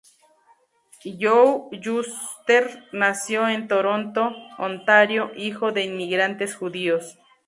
Joe 1.19 1.69
Shuster 1.79 2.85
nació 2.91 3.47
en 3.47 3.67
Toronto, 3.67 4.31
Ontario, 4.57 5.31
hijo 5.35 5.71
de 5.71 5.83
inmigrantes 5.85 6.55
judíos. 6.55 7.19